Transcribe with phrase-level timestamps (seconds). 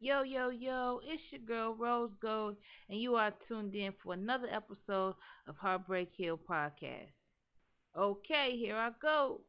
[0.00, 2.56] Yo, yo, yo, it's your girl Rose Gold,
[2.88, 5.14] and you are tuned in for another episode
[5.48, 7.10] of Heartbreak Hill Podcast.
[7.96, 9.40] Okay, here I go.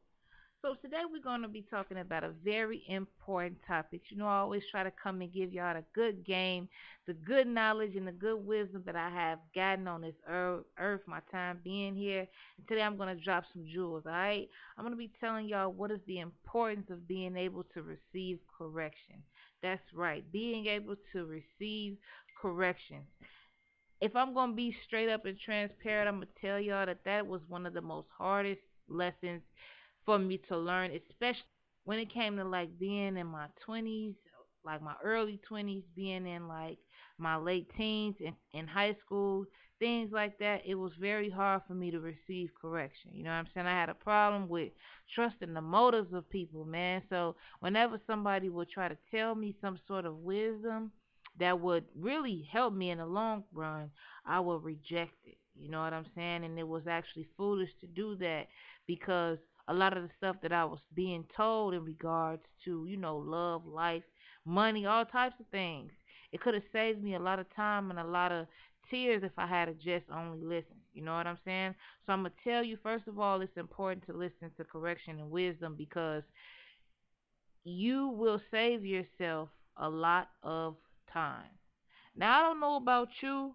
[0.62, 4.02] So today we're going to be talking about a very important topic.
[4.10, 6.68] You know, I always try to come and give y'all the good game,
[7.06, 11.20] the good knowledge, and the good wisdom that I have gotten on this earth, my
[11.32, 12.26] time being here.
[12.58, 14.48] And today I'm going to drop some jewels, all right?
[14.76, 18.38] I'm going to be telling y'all what is the importance of being able to receive
[18.58, 19.16] correction.
[19.62, 21.96] That's right, being able to receive
[22.40, 22.98] correction
[24.00, 27.42] if I'm gonna be straight up and transparent, I'm gonna tell y'all that that was
[27.48, 29.42] one of the most hardest lessons
[30.10, 31.44] for me to learn, especially
[31.84, 34.16] when it came to like being in my 20s,
[34.64, 36.78] like my early 20s, being in like
[37.16, 39.44] my late teens and in high school,
[39.78, 40.62] things like that.
[40.66, 43.12] It was very hard for me to receive correction.
[43.12, 43.68] You know what I'm saying?
[43.68, 44.72] I had a problem with
[45.14, 47.02] trusting the motives of people, man.
[47.08, 50.90] So whenever somebody would try to tell me some sort of wisdom
[51.38, 53.90] that would really help me in the long run,
[54.26, 55.38] I would reject it.
[55.54, 56.42] You know what I'm saying?
[56.42, 58.48] And it was actually foolish to do that
[58.88, 59.38] because
[59.68, 63.16] a lot of the stuff that I was being told in regards to, you know,
[63.16, 64.02] love, life,
[64.44, 65.92] money, all types of things.
[66.32, 68.46] It could have saved me a lot of time and a lot of
[68.90, 70.80] tears if I had just only listened.
[70.92, 71.74] You know what I'm saying?
[72.06, 75.18] So I'm going to tell you, first of all, it's important to listen to correction
[75.18, 76.22] and wisdom because
[77.64, 80.76] you will save yourself a lot of
[81.12, 81.50] time.
[82.16, 83.54] Now, I don't know about you,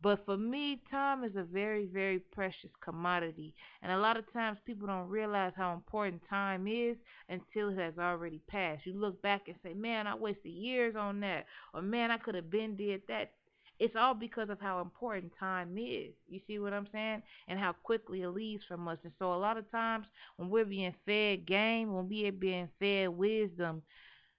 [0.00, 3.52] but for me, time is a very, very precious commodity.
[3.82, 6.96] And a lot of times people don't realize how important time is
[7.28, 8.86] until it has already passed.
[8.86, 11.46] You look back and say, man, I wasted years on that.
[11.74, 13.32] Or man, I could have been did that.
[13.80, 16.12] It's all because of how important time is.
[16.28, 17.22] You see what I'm saying?
[17.48, 18.98] And how quickly it leaves from us.
[19.02, 23.08] And so a lot of times when we're being fed game, when we're being fed
[23.08, 23.82] wisdom,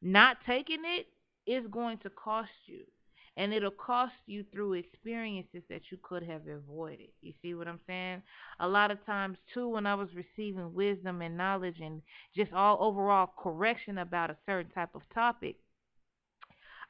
[0.01, 1.07] not taking it
[1.45, 2.83] is going to cost you
[3.39, 7.07] and it'll cost you through experiences that you could have avoided.
[7.21, 8.21] You see what I'm saying?
[8.59, 12.01] A lot of times, too, when I was receiving wisdom and knowledge and
[12.35, 15.55] just all overall correction about a certain type of topic,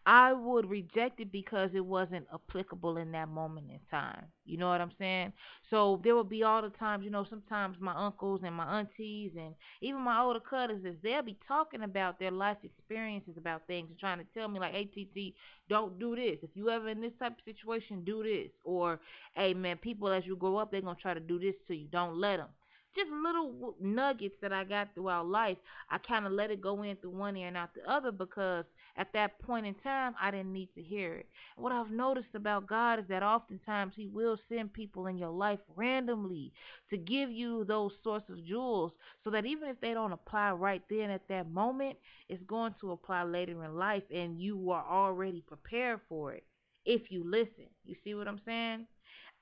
[0.06, 4.26] I would reject it because it wasn't applicable in that moment in time.
[4.46, 5.34] You know what I'm saying?
[5.70, 9.32] So there will be all the times, you know, sometimes my uncles and my aunties
[9.38, 14.00] and even my older cousins, they'll be talking about their life experiences about things and
[14.00, 15.36] trying to tell me like, hey, TT,
[15.70, 16.38] don't do this.
[16.42, 18.52] If you ever in this type of situation, do this.
[18.64, 19.00] Or,
[19.36, 21.76] hey, man, people as you grow up, they're going to try to do this to
[21.76, 21.88] you.
[21.92, 22.48] Don't let them
[22.96, 25.58] just little nuggets that I got throughout life.
[25.90, 28.66] I kind of let it go in through one ear and out the other because
[29.00, 31.28] at that point in time, I didn't need to hear it.
[31.56, 35.60] What I've noticed about God is that oftentimes He will send people in your life
[35.76, 36.54] randomly
[36.92, 38.92] to give you those sorts of jewels
[39.24, 42.92] so that even if they don't apply right then at that moment, it's going to
[42.92, 46.44] apply later in life and you are already prepared for it
[46.86, 47.68] if you listen.
[47.86, 48.86] You see what I'm saying?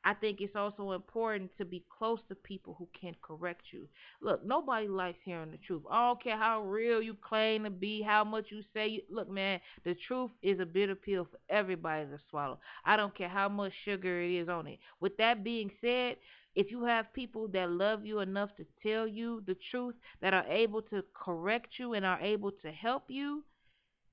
[0.04, 3.88] I think it's also important to be close to people who can correct you.
[4.22, 5.84] Look, nobody likes hearing the truth.
[5.90, 9.04] I don't care how real you claim to be, how much you say.
[9.10, 12.60] Look, man, the truth is a bitter pill for everybody to swallow.
[12.86, 14.80] I don't care how much sugar it is on it.
[15.02, 16.16] With that being said,
[16.56, 20.46] if you have people that love you enough to tell you the truth, that are
[20.48, 23.44] able to correct you and are able to help you,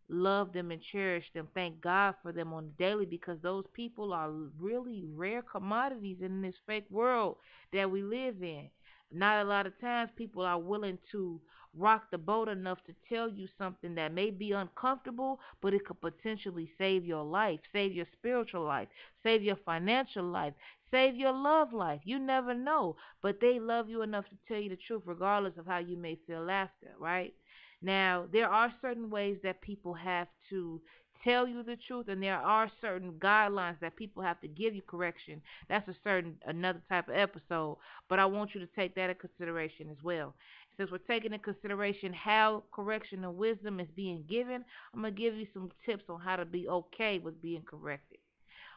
[0.08, 1.48] love them and cherish them.
[1.54, 6.42] Thank God for them on the daily because those people are really rare commodities in
[6.42, 7.36] this fake world
[7.72, 8.68] that we live in.
[9.12, 11.40] Not a lot of times people are willing to
[11.76, 16.00] rock the boat enough to tell you something that may be uncomfortable, but it could
[16.00, 18.88] potentially save your life, save your spiritual life,
[19.22, 20.54] save your financial life,
[20.90, 22.00] save your love life.
[22.04, 25.66] You never know, but they love you enough to tell you the truth regardless of
[25.66, 27.34] how you may feel after, right?
[27.82, 30.80] Now, there are certain ways that people have to
[31.24, 34.82] tell you the truth and there are certain guidelines that people have to give you
[34.82, 35.40] correction.
[35.68, 39.16] That's a certain another type of episode, but I want you to take that in
[39.16, 40.34] consideration as well.
[40.76, 45.20] Since we're taking in consideration how correction and wisdom is being given, I'm going to
[45.20, 48.18] give you some tips on how to be okay with being corrected.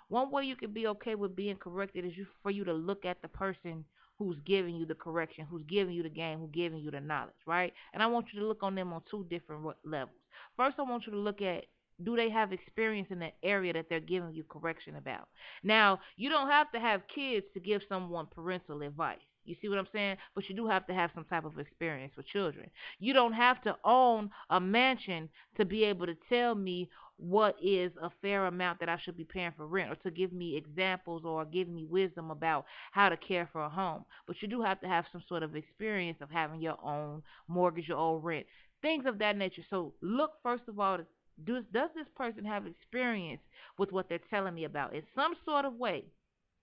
[0.09, 3.03] One way you can be okay with being corrected is you, for you to look
[3.03, 3.83] at the person
[4.17, 7.35] who's giving you the correction, who's giving you the game, who's giving you the knowledge,
[7.45, 7.73] right?
[7.93, 10.17] And I want you to look on them on two different levels.
[10.55, 11.65] First, I want you to look at
[12.03, 15.27] do they have experience in the area that they're giving you correction about?
[15.63, 19.17] Now, you don't have to have kids to give someone parental advice.
[19.45, 20.17] You see what I'm saying?
[20.35, 22.69] But you do have to have some type of experience with children.
[22.99, 27.91] You don't have to own a mansion to be able to tell me what is
[28.01, 31.23] a fair amount that I should be paying for rent or to give me examples
[31.25, 34.05] or give me wisdom about how to care for a home.
[34.27, 37.87] But you do have to have some sort of experience of having your own mortgage,
[37.87, 38.45] your own rent,
[38.81, 39.63] things of that nature.
[39.69, 40.99] So look first of all
[41.43, 43.41] Does, does this person have experience
[43.77, 46.05] with what they're telling me about in some sort of way?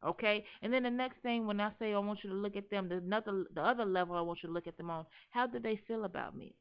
[0.05, 2.71] Okay, and then the next thing when I say I want you to look at
[2.71, 5.07] them, the another the other level I want you to look at them on.
[5.31, 6.55] How do they feel about me?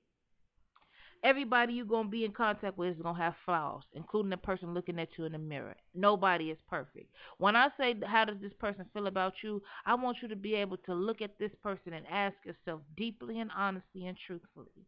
[1.23, 4.99] Everybody you're gonna be in contact with is gonna have flaws, including the person looking
[4.99, 5.75] at you in the mirror.
[5.95, 7.07] Nobody is perfect.
[7.37, 10.55] When I say how does this person feel about you, I want you to be
[10.55, 14.85] able to look at this person and ask yourself deeply and honestly and truthfully,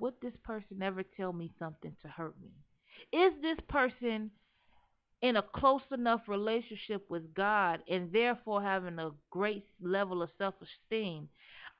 [0.00, 2.50] would this person ever tell me something to hurt me?
[3.12, 4.32] Is this person
[5.22, 10.54] in a close enough relationship with God and therefore having a great level of self
[10.60, 11.28] esteem?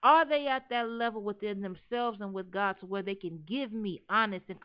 [0.02, 3.72] Are they at that level within themselves and with God to where they can give
[3.72, 4.58] me honest and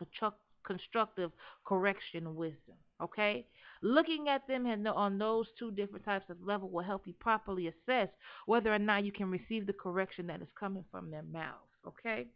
[0.64, 1.32] constructive
[1.64, 2.76] correction wisdom?
[3.02, 3.44] Okay?
[3.82, 8.08] Looking at them on those two different types of level will help you properly assess
[8.46, 11.58] whether or not you can receive the correction that is coming from their mouths.
[11.86, 12.28] Okay?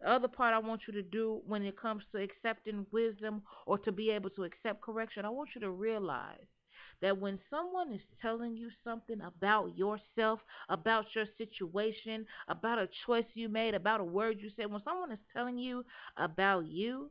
[0.00, 3.78] The other part I want you to do when it comes to accepting wisdom or
[3.78, 6.46] to be able to accept correction, I want you to realize
[7.02, 13.24] that when someone is telling you something about yourself, about your situation, about a choice
[13.34, 15.84] you made, about a word you said, when someone is telling you
[16.16, 17.10] about you,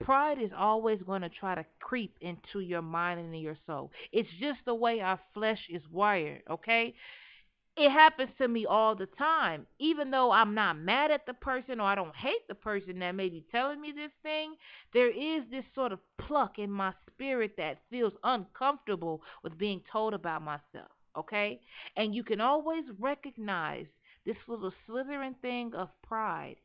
[0.00, 3.90] pride is always going to try to creep into your mind and in your soul.
[4.12, 6.94] It's just the way our flesh is wired, okay?
[7.76, 9.66] It happens to me all the time.
[9.78, 13.14] Even though I'm not mad at the person or I don't hate the person that
[13.14, 14.54] may be telling me this thing,
[14.92, 20.12] there is this sort of pluck in my spirit that feels uncomfortable with being told
[20.12, 20.90] about myself.
[21.16, 21.60] Okay?
[21.96, 23.86] And you can always recognize
[24.26, 26.56] this little slithering thing of pride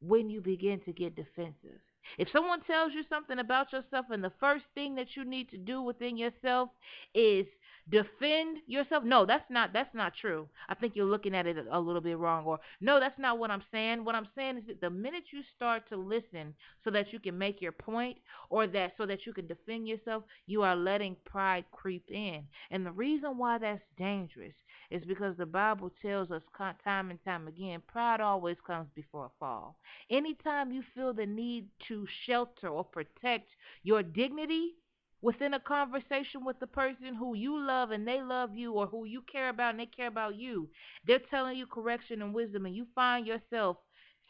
[0.00, 1.80] when you begin to get defensive.
[2.18, 5.58] If someone tells you something about yourself and the first thing that you need to
[5.58, 6.70] do within yourself
[7.14, 7.46] is
[7.90, 9.04] defend yourself?
[9.04, 10.48] No that's not that's not true.
[10.68, 13.50] I think you're looking at it a little bit wrong or no that's not what
[13.50, 14.04] i'm saying.
[14.04, 16.54] What i'm saying is that the minute you start to listen
[16.84, 20.24] so that you can make your point or that so that you can defend yourself
[20.46, 22.42] you are letting pride creep in.
[22.70, 24.54] And the reason why that's dangerous
[24.90, 26.42] is because the bible tells us
[26.84, 29.76] time and time again pride always comes before a fall.
[30.10, 33.48] Anytime you feel the need to shelter or protect
[33.82, 34.74] your dignity
[35.22, 39.04] within a conversation with the person who you love and they love you or who
[39.04, 40.68] you care about and they care about you,
[41.06, 43.76] they're telling you correction and wisdom and you find yourself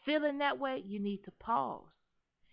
[0.05, 1.83] feeling that way, you need to pause.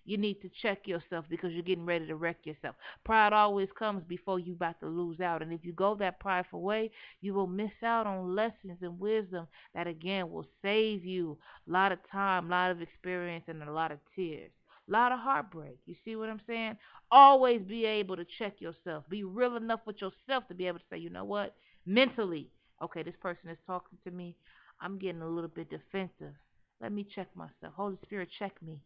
[0.05, 2.77] You need to check yourself because you're getting ready to wreck yourself.
[3.05, 5.43] Pride always comes before you about to lose out.
[5.43, 9.47] And if you go that prideful way, you will miss out on lessons and wisdom
[9.75, 11.37] that again will save you
[11.69, 14.51] a lot of time, a lot of experience, and a lot of tears.
[14.89, 15.79] A lot of heartbreak.
[15.87, 16.77] You see what I'm saying?
[17.11, 19.05] Always be able to check yourself.
[19.09, 21.55] Be real enough with yourself to be able to say, you know what?
[21.87, 22.49] Mentally,
[22.83, 24.35] okay, this person is talking to me.
[24.81, 26.35] I'm getting a little bit defensive.
[26.81, 27.75] Let me check myself.
[27.75, 28.81] Holy Spirit, check me.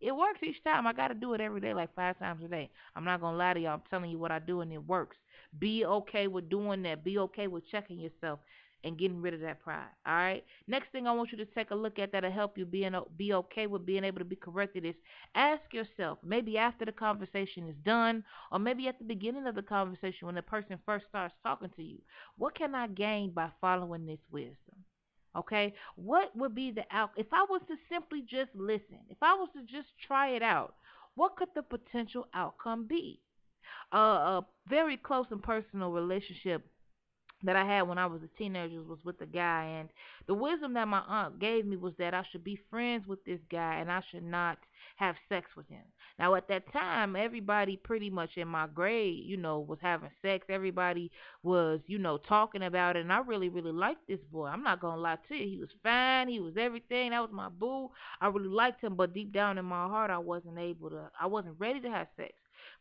[0.00, 0.86] It works each time.
[0.86, 2.70] I got to do it every day, like five times a day.
[2.96, 3.74] I'm not going to lie to y'all.
[3.74, 5.16] I'm telling you what I do, and it works.
[5.58, 7.04] Be okay with doing that.
[7.04, 8.40] Be okay with checking yourself
[8.84, 9.88] and getting rid of that pride.
[10.06, 10.44] All right.
[10.68, 13.32] Next thing I want you to take a look at that'll help you being be
[13.32, 14.94] okay with being able to be corrected is
[15.34, 18.22] ask yourself maybe after the conversation is done
[18.52, 21.82] or maybe at the beginning of the conversation when the person first starts talking to
[21.82, 21.98] you,
[22.36, 24.84] what can I gain by following this wisdom?
[25.36, 29.34] Okay, what would be the out if I was to simply just listen, if I
[29.34, 30.74] was to just try it out,
[31.16, 33.20] what could the potential outcome be?
[33.92, 36.64] Uh, a very close and personal relationship
[37.44, 39.88] that I had when I was a teenager was with a guy and
[40.26, 43.40] the wisdom that my aunt gave me was that I should be friends with this
[43.50, 44.58] guy and I should not
[44.96, 45.82] have sex with him.
[46.18, 50.46] Now at that time everybody pretty much in my grade, you know, was having sex.
[50.48, 51.10] Everybody
[51.42, 54.46] was, you know, talking about it and I really, really liked this boy.
[54.46, 55.48] I'm not gonna lie to you.
[55.48, 57.10] He was fine, he was everything.
[57.10, 57.90] That was my boo.
[58.20, 61.26] I really liked him, but deep down in my heart I wasn't able to I
[61.26, 62.32] wasn't ready to have sex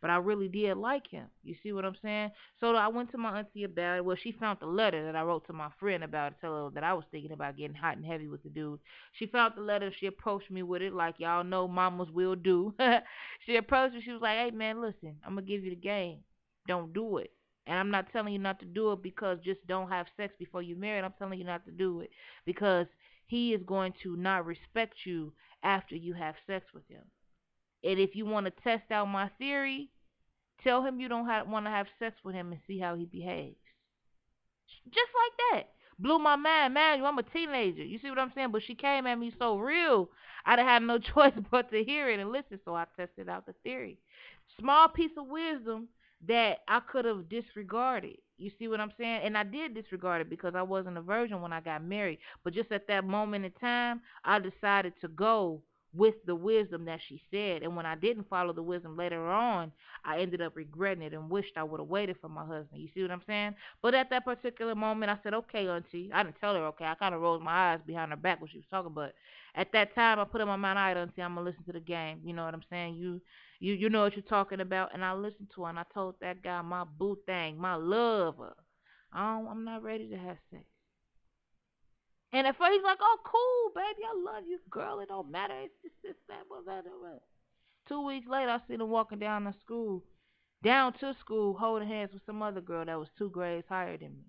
[0.04, 1.28] but I really did like him.
[1.46, 2.32] You see what I'm saying?
[2.60, 4.04] So I went to my auntie about it.
[4.04, 6.72] Well, she found the letter that I wrote to my friend about it, tell her
[6.74, 8.82] that I was thinking about getting hot and heavy with the dude.
[9.14, 9.94] She found the letter.
[9.98, 12.74] She approached me with it, like y'all know mamas will do.
[13.46, 14.02] she approached me.
[14.04, 16.18] She was like, "Hey man, listen, I'm gonna give you the game.
[16.68, 17.32] Don't do it."
[17.66, 20.62] And I'm not telling you not to do it because just don't have sex before
[20.62, 21.06] you married.
[21.06, 22.10] I'm telling you not to do it
[22.46, 22.88] because
[23.26, 25.32] he is going to not respect you
[25.64, 27.04] after you have sex with him.
[27.84, 29.90] And if you want to test out my theory,
[30.64, 33.58] tell him you don't want to have sex with him and see how he behaves.
[34.86, 35.70] Just like that.
[36.00, 36.74] Blew my mind.
[36.74, 37.84] Man, I'm a teenager.
[37.84, 38.52] You see what I'm saying?
[38.52, 40.10] But she came at me so real,
[40.46, 42.60] I'd have had no choice but to hear it and listen.
[42.66, 43.98] So I tested out the theory.
[44.60, 45.88] Small piece of wisdom
[46.28, 48.18] that I could have disregarded.
[48.38, 49.22] You see what I'm saying?
[49.24, 52.20] And I did disregard it because I wasn't a virgin when I got married.
[52.44, 55.62] But just at that moment in time, I decided to go
[55.94, 57.62] with the wisdom that she said.
[57.62, 59.72] And when I didn't follow the wisdom later on,
[60.04, 62.82] I ended up regretting it and wished I would have waited for my husband.
[62.82, 63.56] You see what I'm saying?
[63.82, 66.10] But at that particular moment, I said, okay, auntie.
[66.14, 66.86] I didn't tell her, okay.
[66.86, 68.94] I kind of rolled my eyes behind her back when she was talking.
[68.94, 69.14] But
[69.56, 71.66] at that time, I put in my mind, all right, auntie, I'm going to listen
[71.66, 72.22] to the game.
[72.24, 72.96] You know what I'm saying?
[72.96, 73.22] You
[73.60, 74.94] you you know what you're talking about.
[74.94, 78.54] And I listened to her, and I told that guy, my boo thing, my lover,
[79.14, 80.64] I I'm not ready to have sex.
[82.34, 85.00] And at first he's like, "Oh, cool, baby, I love you, girl.
[85.00, 85.54] It don't matter.
[85.62, 87.22] It's just this, that, what, that, what."
[87.88, 90.04] Two weeks later, I see him walking down to school,
[90.64, 94.16] down to school, holding hands with some other girl that was two grades higher than
[94.16, 94.24] me.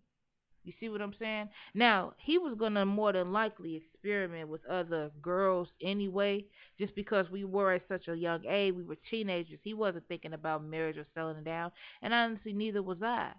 [0.64, 1.48] You see what I'm saying?
[1.74, 6.44] Now he was gonna more than likely experiment with other girls anyway,
[6.78, 8.74] just because we were at such a young age.
[8.74, 9.60] We were teenagers.
[9.62, 11.70] He wasn't thinking about marriage or settling down,
[12.02, 13.32] and honestly, neither was I.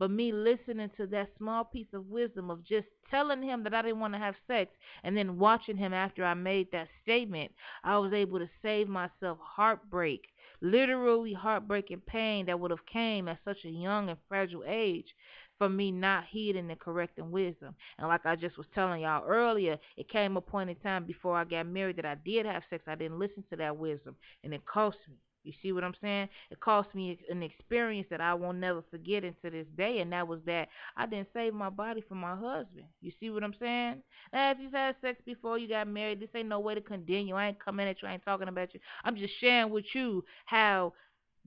[0.00, 3.82] But me listening to that small piece of wisdom of just telling him that I
[3.82, 4.72] didn't want to have sex
[5.04, 7.52] and then watching him after I made that statement,
[7.84, 10.22] I was able to save myself heartbreak,
[10.62, 15.14] literally heartbreaking pain that would have came at such a young and fragile age
[15.58, 17.74] for me not heeding the correcting wisdom.
[17.98, 21.36] And like I just was telling y'all earlier, it came a point in time before
[21.36, 22.84] I got married that I did have sex.
[22.86, 25.16] I didn't listen to that wisdom and it cost me.
[25.42, 26.28] You see what I'm saying?
[26.50, 30.28] It cost me an experience that I won't never forget into this day, and that
[30.28, 32.84] was that I didn't save my body for my husband.
[33.00, 34.02] You see what I'm saying?
[34.32, 37.26] Now, if you've had sex before you got married, this ain't no way to condemn
[37.26, 37.36] you.
[37.36, 38.08] I ain't coming at you.
[38.08, 38.80] I ain't talking about you.
[39.04, 40.92] I'm just sharing with you how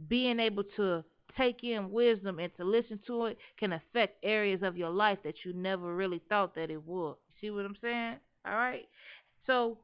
[0.07, 1.03] being able to
[1.37, 5.35] take in wisdom and to listen to it can affect areas of your life that
[5.45, 7.15] you never really thought that it would.
[7.27, 8.17] You see what I'm saying?
[8.45, 8.87] All right.
[9.47, 9.77] So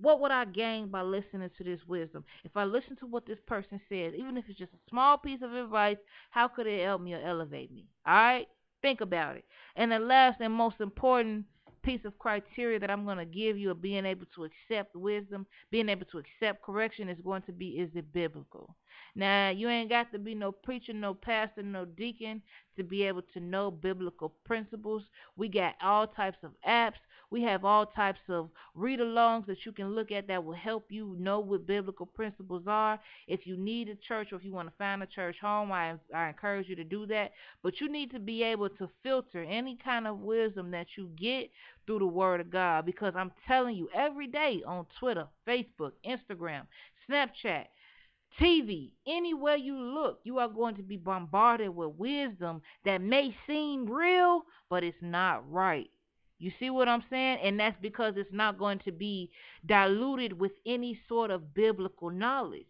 [0.00, 2.24] what would I gain by listening to this wisdom?
[2.44, 5.40] If I listen to what this person says, even if it's just a small piece
[5.42, 5.96] of advice,
[6.30, 7.86] how could it help me or elevate me?
[8.06, 8.48] All right?
[8.82, 9.44] Think about it.
[9.76, 11.44] And the last and most important
[11.82, 15.46] piece of criteria that I'm going to give you of being able to accept wisdom,
[15.70, 18.76] being able to accept correction is going to be is it biblical?
[19.14, 22.42] Now, you ain't got to be no preacher, no pastor, no deacon
[22.76, 25.02] to be able to know biblical principles.
[25.36, 27.00] We got all types of apps.
[27.30, 30.86] We have all types of read alongs that you can look at that will help
[30.88, 32.98] you know what biblical principles are.
[33.26, 35.94] If you need a church or if you want to find a church home, I,
[36.14, 37.32] I encourage you to do that.
[37.62, 41.50] But you need to be able to filter any kind of wisdom that you get
[41.86, 46.62] through the Word of God because I'm telling you, every day on Twitter, Facebook, Instagram,
[47.08, 47.64] Snapchat,
[48.40, 53.90] TV, anywhere you look, you are going to be bombarded with wisdom that may seem
[53.90, 55.90] real, but it's not right.
[56.38, 57.38] You see what I'm saying?
[57.42, 59.30] And that's because it's not going to be
[59.66, 62.66] diluted with any sort of biblical knowledge.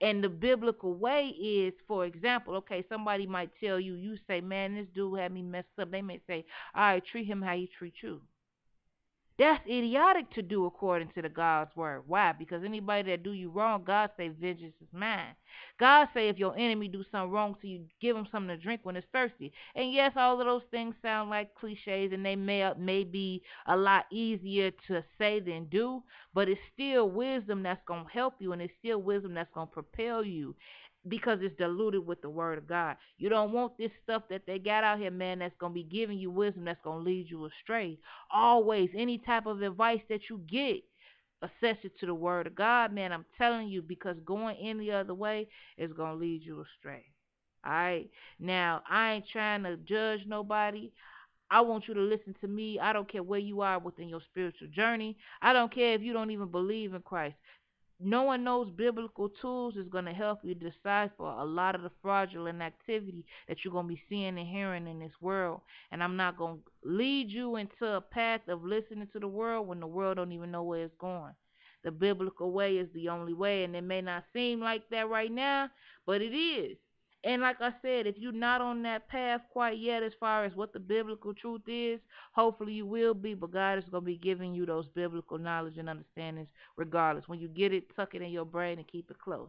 [0.00, 4.74] And the biblical way is, for example, okay, somebody might tell you, you say, man,
[4.74, 5.90] this dude had me messed up.
[5.90, 6.44] They may say,
[6.74, 8.20] all right, treat him how you treat you.
[9.38, 12.04] That's idiotic to do according to the God's word.
[12.06, 12.32] Why?
[12.32, 15.34] Because anybody that do you wrong, God say vengeance is mine.
[15.78, 18.80] God say if your enemy do something wrong to you, give him something to drink
[18.82, 19.52] when it's thirsty.
[19.74, 23.76] And yes, all of those things sound like cliches and they may may be a
[23.76, 26.02] lot easier to say than do,
[26.32, 30.24] but it's still wisdom that's to help you and it's still wisdom that's to propel
[30.24, 30.54] you
[31.08, 32.96] because it's diluted with the word of God.
[33.18, 35.84] You don't want this stuff that they got out here, man, that's going to be
[35.84, 37.98] giving you wisdom that's going to lead you astray.
[38.32, 40.82] Always, any type of advice that you get,
[41.42, 43.12] assess it to the word of God, man.
[43.12, 47.04] I'm telling you, because going any other way is going to lead you astray.
[47.64, 48.10] All right?
[48.38, 50.90] Now, I ain't trying to judge nobody.
[51.48, 52.80] I want you to listen to me.
[52.80, 55.16] I don't care where you are within your spiritual journey.
[55.40, 57.36] I don't care if you don't even believe in Christ
[58.00, 62.60] knowing those biblical tools is going to help you decipher a lot of the fraudulent
[62.60, 65.60] activity that you're going to be seeing and hearing in this world.
[65.92, 69.66] And I'm not going to lead you into a path of listening to the world
[69.66, 71.32] when the world don't even know where it's going.
[71.84, 75.30] The biblical way is the only way, and it may not seem like that right
[75.30, 75.70] now,
[76.04, 76.76] but it is.
[77.26, 80.54] And like I said, if you're not on that path quite yet as far as
[80.54, 81.98] what the biblical truth is,
[82.32, 85.76] hopefully you will be, but God is going to be giving you those biblical knowledge
[85.76, 87.26] and understandings regardless.
[87.26, 89.48] When you get it, tuck it in your brain and keep it close.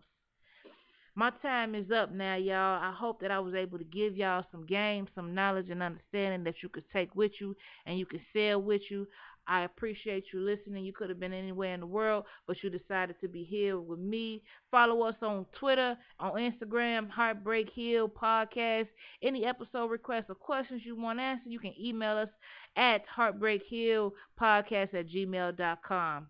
[1.13, 2.81] My time is up now, y'all.
[2.81, 6.43] I hope that I was able to give y'all some game, some knowledge and understanding
[6.45, 7.55] that you could take with you
[7.85, 9.07] and you could sell with you.
[9.47, 10.83] I appreciate you listening.
[10.83, 13.99] You could have been anywhere in the world, but you decided to be here with
[13.99, 14.43] me.
[14.69, 18.87] Follow us on Twitter, on Instagram, Heartbreak Hill Podcast.
[19.23, 22.29] Any episode requests or questions you want answered, you can email us
[22.75, 26.27] at heartbreakhillpodcast at gmail.com.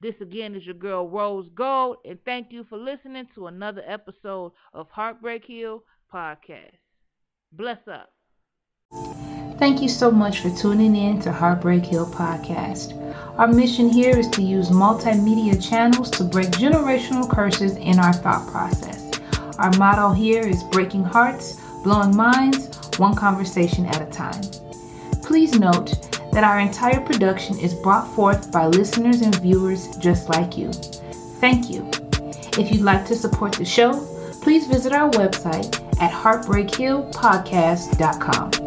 [0.00, 4.52] This again is your girl Rose Gold, and thank you for listening to another episode
[4.74, 6.76] of Heartbreak Hill Podcast.
[7.52, 8.15] Bless up.
[9.58, 12.92] Thank you so much for tuning in to Heartbreak Hill Podcast.
[13.38, 18.46] Our mission here is to use multimedia channels to break generational curses in our thought
[18.48, 19.10] process.
[19.58, 24.42] Our motto here is breaking hearts, blowing minds, one conversation at a time.
[25.22, 30.58] Please note that our entire production is brought forth by listeners and viewers just like
[30.58, 30.70] you.
[31.40, 31.90] Thank you.
[32.58, 34.06] If you'd like to support the show,
[34.42, 38.65] please visit our website at heartbreakhillpodcast.com.